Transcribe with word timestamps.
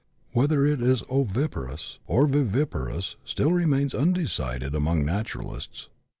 Whether 0.31 0.65
it 0.65 0.81
is 0.81 1.03
oviparous 1.11 1.99
or 2.07 2.25
vivi 2.25 2.65
parous 2.65 3.17
still 3.23 3.51
remains 3.53 3.93
undecided 3.93 4.73
among 4.73 5.05
naturalists. 5.05 5.89